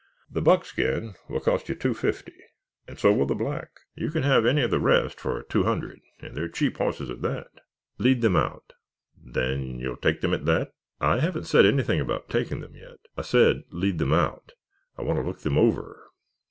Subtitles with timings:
[0.31, 2.33] The buckskin will cost you two fifty
[2.87, 3.81] and so will the black.
[3.93, 7.21] You can have any of the rest for two hundred and they're cheap hosses at
[7.21, 7.49] that."
[7.99, 8.73] "Lead them out."
[9.15, 12.97] "Then you'll take them at that?" "I haven't said anything about taking them, yet.
[13.15, 14.53] I said lead them out.
[14.97, 16.07] I want to look them over."